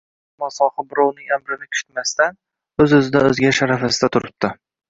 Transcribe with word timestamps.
Ammo, 0.37 0.47
soha 0.53 0.85
birovning 0.93 1.29
amrini 1.37 1.69
kutmasdan, 1.77 2.41
o‘z-o‘zidan 2.87 3.31
o‘zgarish 3.33 3.65
arafasida 3.69 4.15
turibdi. 4.17 4.53